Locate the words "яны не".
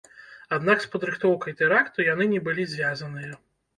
2.13-2.41